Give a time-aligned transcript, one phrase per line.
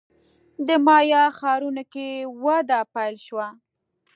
[0.67, 2.07] د مایا ښارونو کې
[2.43, 3.47] وده پیل شوه.